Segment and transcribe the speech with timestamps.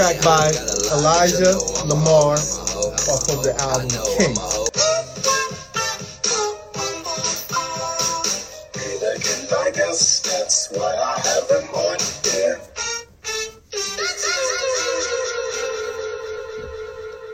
[0.00, 0.48] track by
[0.94, 4.34] Elijah Lamar off of the album King.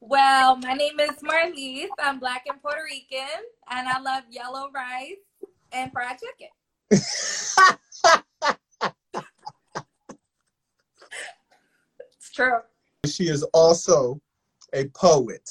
[0.00, 1.90] Well, my name is Marlise.
[1.98, 5.18] I'm black and Puerto Rican, and I love yellow rice
[5.72, 6.48] and fried chicken.
[6.90, 7.54] it's
[12.34, 12.60] true.
[13.04, 14.18] She is also
[14.72, 15.50] a poet.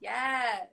[0.00, 0.68] Yes.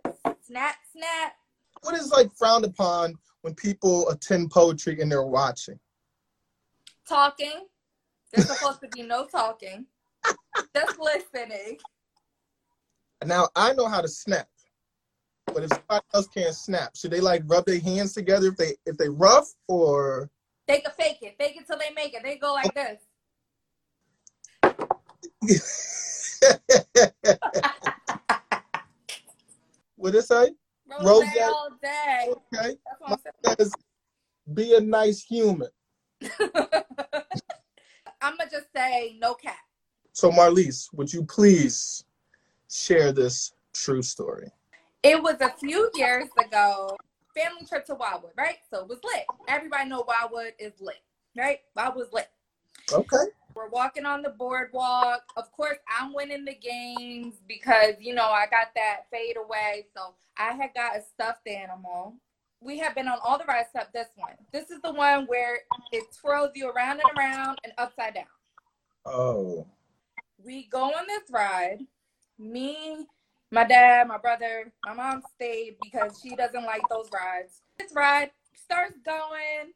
[0.47, 1.33] Snap, snap.
[1.81, 5.79] What is like frowned upon when people attend poetry and they're watching?
[7.07, 7.65] Talking.
[8.31, 9.85] There's supposed to be no talking.
[10.75, 11.77] Just listening.
[13.25, 14.47] Now I know how to snap.
[15.47, 18.75] But if somebody else can't snap, should they like rub their hands together if they
[18.85, 20.29] if they rough or
[20.67, 22.21] they can fake it, fake it till they make it.
[22.23, 23.01] They go like this.
[29.95, 30.51] what it say?
[30.89, 32.33] Rose, Rose all day.
[32.53, 32.77] Okay.
[33.45, 33.73] Says,
[34.53, 35.69] be a nice human.
[38.21, 39.55] I'm gonna just say no cap.
[40.13, 42.03] So Marlise, would you please
[42.69, 44.49] share this true story?
[45.03, 46.97] It was a few years ago,
[47.33, 48.57] family trip to Wildwood, right?
[48.69, 49.25] So it was lit.
[49.47, 51.01] Everybody know Wildwood is lit,
[51.37, 51.59] right?
[51.75, 52.27] Wildwood's lit.
[52.91, 53.25] Okay.
[53.59, 55.23] We're walking on the boardwalk.
[55.35, 59.87] Of course, I'm winning the games because you know I got that fade away.
[59.93, 62.13] So I had got a stuffed animal.
[62.61, 64.35] We have been on all the rides except this one.
[64.53, 65.59] This is the one where
[65.91, 68.25] it twirls you around and around and upside down.
[69.05, 69.67] Oh.
[70.41, 71.79] We go on this ride.
[72.37, 73.07] Me
[73.51, 77.61] my dad, my brother, my mom stayed because she doesn't like those rides.
[77.77, 79.73] This ride starts going,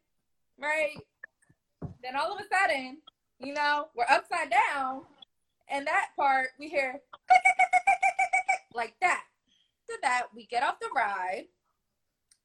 [0.58, 0.96] right?
[2.02, 2.98] Then all of a sudden,
[3.44, 5.02] you know, we're upside down,
[5.68, 7.00] and that part we hear
[8.74, 9.22] like that.
[9.88, 11.44] To that, we get off the ride,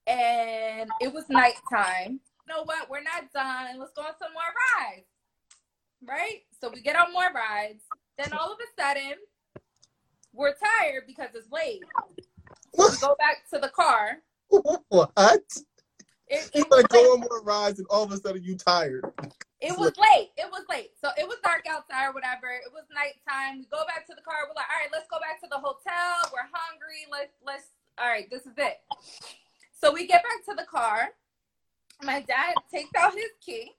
[0.07, 2.19] and it was nighttime.
[2.47, 2.89] You know what?
[2.89, 3.79] We're not done.
[3.79, 4.43] Let's go on some more
[4.77, 5.05] rides,
[6.05, 6.41] right?
[6.59, 7.83] So we get on more rides.
[8.17, 9.13] Then all of a sudden,
[10.33, 11.83] we're tired because it's late.
[12.77, 14.17] we go back to the car.
[14.49, 15.43] What?
[16.27, 19.05] It, it like go on more rides and all of a sudden you tired.
[19.61, 20.31] It was late.
[20.37, 20.91] It was late.
[21.01, 22.47] So it was dark outside or whatever.
[22.47, 23.59] It was nighttime.
[23.59, 24.47] We go back to the car.
[24.47, 26.31] We're like, all right, let's go back to the hotel.
[26.31, 27.03] We're hungry.
[27.11, 27.67] Let's let's
[27.99, 28.79] all right, this is it.
[29.81, 31.09] So we get back to the car.
[32.01, 33.71] My dad takes out his key.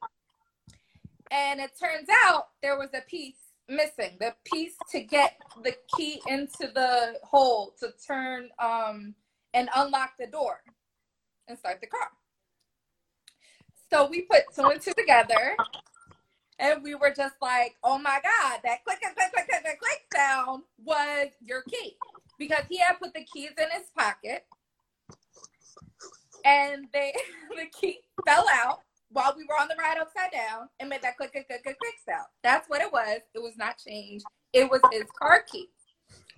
[1.30, 3.36] And it turns out there was a piece
[3.68, 9.14] missing the piece to get the key into the hole to turn um
[9.54, 10.60] and unlock the door
[11.48, 12.08] and start the car.
[13.93, 15.56] So we put two and two together
[16.59, 20.01] and we were just like, oh my God, that click, click, click, click, click, click
[20.15, 21.97] sound was your key.
[22.39, 24.45] Because he had put the keys in his pocket
[26.45, 27.12] and they
[27.51, 28.81] the key fell out
[29.11, 31.78] while we were on the ride upside down and made that click, click, click, click,
[31.78, 32.27] click sound.
[32.45, 33.21] That's what it was.
[33.34, 34.25] It was not changed.
[34.53, 35.69] It was his car key,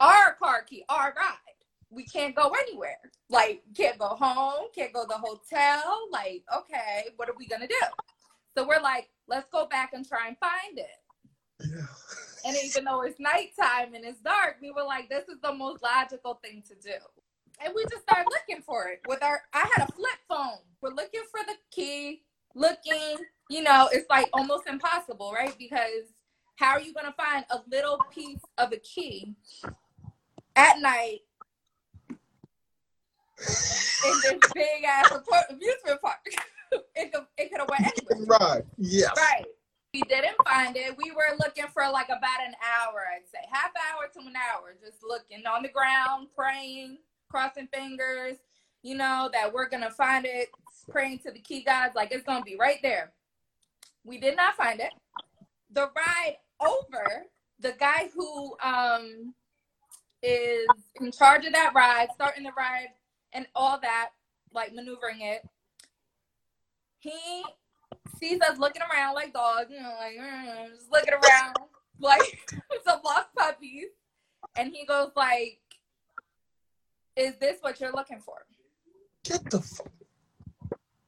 [0.00, 1.36] our car key, our ride.
[1.90, 2.98] We can't go anywhere.
[3.32, 6.08] Like, can't go home, can't go to the hotel.
[6.12, 7.74] Like, okay, what are we gonna do?
[8.56, 10.86] So we're like, let's go back and try and find it.
[11.60, 11.86] Yeah.
[12.44, 15.82] and even though it's nighttime and it's dark, we were like, this is the most
[15.82, 16.94] logical thing to do.
[17.64, 20.58] And we just started looking for it with our I had a flip phone.
[20.80, 22.22] We're looking for the key
[22.54, 23.16] looking,
[23.48, 25.56] you know, it's like almost impossible, right?
[25.58, 26.12] Because
[26.56, 29.34] how are you going to find a little piece of a key
[30.56, 31.20] at night
[33.46, 35.12] in this big ass
[35.50, 36.18] amusement park?
[36.94, 38.38] it could it could have went anywhere.
[38.38, 38.62] Right.
[38.78, 39.10] Yes.
[39.16, 39.46] Right.
[39.94, 40.96] We didn't find it.
[40.96, 44.74] We were looking for like about an hour, I'd say, half hour to an hour,
[44.82, 46.98] just looking on the ground, praying,
[47.28, 48.36] crossing fingers,
[48.82, 50.48] you know, that we're gonna find it,
[50.90, 53.12] praying to the key gods, like it's gonna be right there.
[54.04, 54.92] We did not find it.
[55.72, 57.26] The ride over,
[57.60, 59.34] the guy who um
[60.22, 60.66] is
[61.00, 62.88] in charge of that ride, starting the ride
[63.32, 64.10] and all that,
[64.52, 65.42] like maneuvering it,
[66.98, 67.44] he
[68.18, 71.56] sees us looking around like dogs, you know, like mm, just looking around
[72.00, 72.38] like
[72.84, 73.88] some lost puppies.
[74.56, 75.60] And he goes like,
[77.16, 78.46] Is this what you're looking for?
[79.24, 79.88] Get the fuck.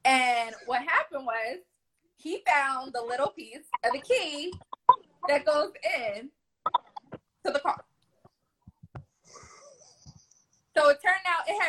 [0.03, 1.59] And what happened was
[2.17, 4.53] he found the little piece of the key
[5.27, 6.29] that goes in
[7.45, 7.83] to the car.
[10.77, 11.63] So it turned out it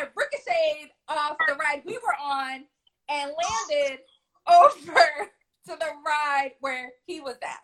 [1.09, 2.65] off the ride we were on
[3.09, 3.99] and landed
[4.47, 4.93] over
[5.65, 7.59] to the ride where he was at.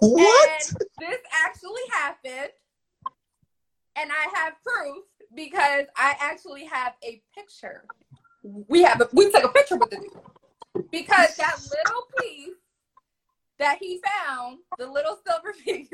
[0.00, 0.50] What?
[0.50, 2.50] And this actually happened.
[3.96, 5.04] And I have proof
[5.34, 7.84] because I actually have a picture.
[8.42, 10.86] We have a, we took a picture with the dude.
[10.90, 12.54] Because that little piece
[13.58, 15.92] that he found, the little silver piece,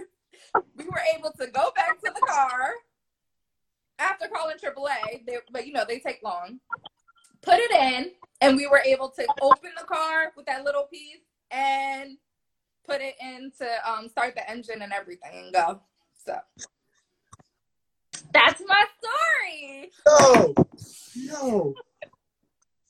[0.76, 2.74] we were able to go back to the car
[3.98, 6.60] after calling AAA, they, but you know, they take long.
[7.42, 11.20] Put it in, and we were able to open the car with that little piece
[11.50, 12.16] and
[12.84, 15.80] put it in to um, start the engine and everything and go.
[16.24, 16.38] So
[18.32, 19.92] that's my story.
[20.06, 20.54] No,
[21.16, 21.74] no.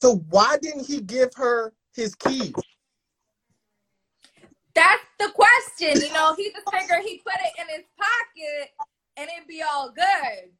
[0.00, 2.52] So why didn't he give her his keys?
[4.74, 6.02] That's the question.
[6.06, 8.70] You know, he just figured he put it in his pocket
[9.16, 10.50] and it'd be all good.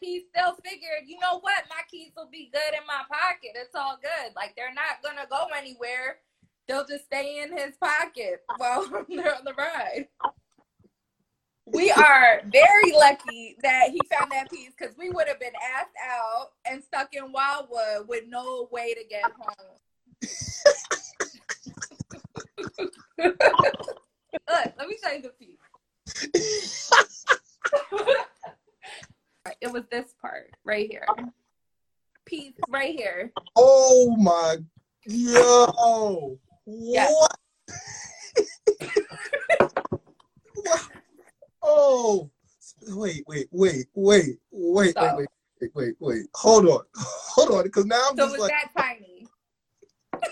[0.00, 3.50] He still figured, you know what, my keys will be good in my pocket.
[3.54, 4.34] It's all good.
[4.34, 6.20] Like they're not gonna go anywhere.
[6.66, 10.08] They'll just stay in his pocket while they're on the ride.
[11.66, 15.94] We are very lucky that he found that piece because we would have been asked
[16.02, 19.76] out and stuck in Wildwood with no way to get home.
[24.48, 26.90] Look, let me show you the piece.
[29.60, 31.06] it was this part right here.
[32.26, 33.32] Piece right here.
[33.56, 34.56] Oh my,
[35.06, 37.12] yo, Yes.
[37.12, 37.36] what?
[41.62, 42.30] Oh,
[42.88, 45.28] wait, wait, wait, wait, wait, So- wait,
[45.60, 46.22] wait, wait, wait.
[46.34, 49.26] Hold on, hold on, because now I'm So just was like, that tiny.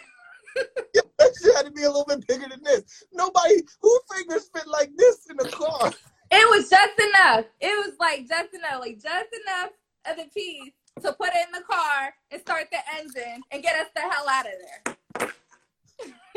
[1.19, 3.05] that shit had to be a little bit bigger than this.
[3.13, 5.93] Nobody, who fingers fit like this in a car?
[6.31, 7.47] It was just enough.
[7.61, 9.71] It was like just enough, like just enough
[10.07, 10.73] of the piece
[11.03, 14.29] to put it in the car and start the engine and get us the hell
[14.29, 14.95] out of there.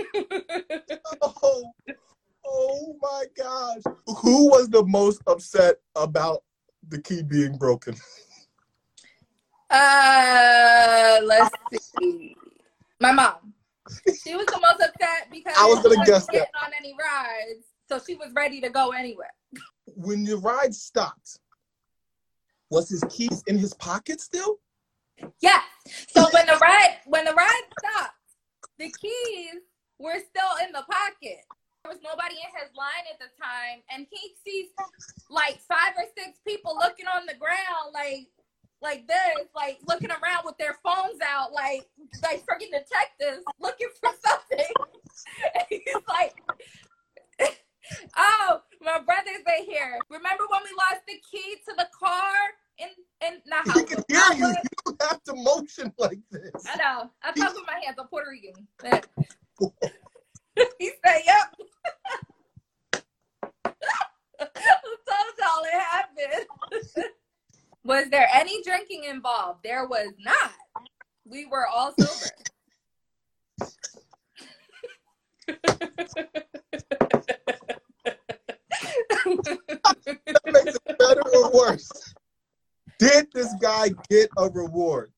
[1.21, 1.71] Oh,
[2.45, 3.81] oh my gosh.
[4.21, 6.43] Who was the most upset about
[6.87, 7.95] the key being broken?
[9.69, 11.49] uh, let's
[11.99, 12.35] see.
[12.99, 13.53] My mom.
[14.23, 16.49] She was the most upset because I was gonna she wasn't guess that.
[16.63, 19.31] on any rides, so she was ready to go anywhere.
[19.95, 21.39] When the ride stopped,
[22.69, 24.59] was his keys in his pocket still?
[25.41, 25.61] Yeah.
[26.09, 28.15] So when the ride when the ride stopped,
[28.79, 29.61] the keys
[29.99, 31.45] were still in the pocket.
[31.83, 34.69] There was nobody in his line at the time, and he sees
[35.29, 38.27] like five or six people looking on the ground, like
[38.81, 41.85] like this, like looking around with their phones out, like
[42.23, 44.65] like freaking detectives looking for something.
[45.55, 46.33] And he's like,
[48.17, 49.99] "Oh, my brother's in here.
[50.09, 52.33] Remember when we lost the key to the car
[52.77, 52.89] in
[53.25, 54.47] in not He can hear you.
[54.47, 54.55] You
[54.85, 56.51] don't have to motion like this.
[56.67, 57.11] I know.
[57.23, 57.97] I talk with my hands.
[57.99, 58.67] I'm Puerto Rican.
[60.79, 61.55] he said, "Yep."
[64.39, 64.45] I
[65.07, 66.47] told y'all it happened.
[67.83, 69.63] was there any drinking involved?
[69.63, 70.53] There was not.
[71.25, 72.31] We were all sober.
[79.23, 80.97] That makes it
[81.51, 81.77] better or.
[82.99, 85.11] Did this guy get a reward?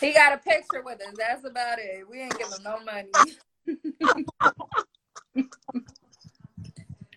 [0.00, 1.12] he got a picture with us.
[1.16, 2.08] That's about it.
[2.08, 3.10] We ain't give him no money.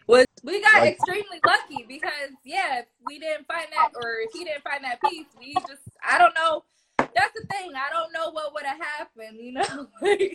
[0.07, 4.31] Was we got Like- extremely lucky because yeah, if we didn't find that or if
[4.33, 6.63] he didn't find that piece, we just I don't know.
[6.97, 7.71] That's the thing.
[7.75, 9.87] I don't know what would have happened, you know?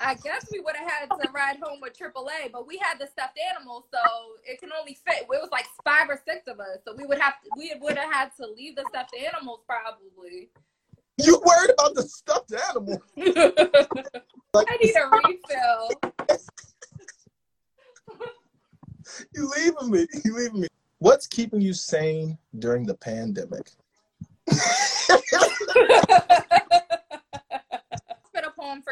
[0.00, 3.06] I guess we would have had to ride home with AAA, but we had the
[3.06, 4.00] stuffed animal, so
[4.44, 5.22] it can only fit.
[5.22, 7.96] It was like five or six of us, so we would have to, we would
[7.96, 10.50] have had to leave the stuffed animals probably.
[11.18, 13.00] You worried about the stuffed animal?
[13.16, 13.36] Like,
[14.68, 15.90] I need a refill.
[19.34, 20.06] you leaving me?
[20.24, 20.68] You leaving me?
[20.98, 23.70] What's keeping you sane during the pandemic?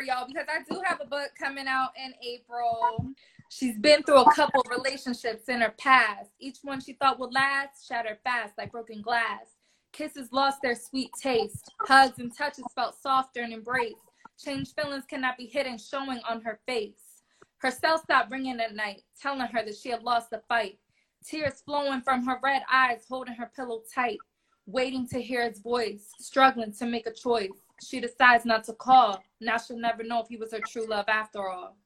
[0.01, 3.07] For y'all because I do have a book coming out in April.
[3.51, 6.31] She's been through a couple relationships in her past.
[6.39, 9.45] Each one she thought would last shattered fast like broken glass.
[9.93, 11.71] Kisses lost their sweet taste.
[11.81, 14.01] Hugs and touches felt softer and embraced.
[14.43, 17.21] Changed feelings cannot be hidden, showing on her face.
[17.59, 20.79] Her cell stopped ringing at night, telling her that she had lost the fight.
[21.23, 24.17] Tears flowing from her red eyes, holding her pillow tight.
[24.65, 27.51] waiting to hear his voice, struggling to make a choice.
[27.83, 29.23] She decides not to call.
[29.41, 31.77] Now she'll never know if he was her true love after all.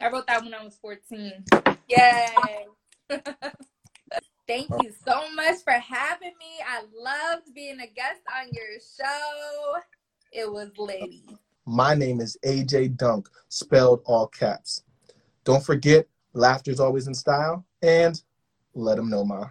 [0.00, 1.44] I wrote that when I was 14.
[1.88, 2.66] Yay.
[4.46, 6.60] Thank you so much for having me.
[6.66, 9.80] I loved being a guest on your show.
[10.32, 11.24] It was Liddy.
[11.66, 14.82] My name is AJ Dunk, spelled all caps.
[15.44, 18.20] Don't forget, laughter's always in style, and
[18.74, 19.46] let them know, Ma.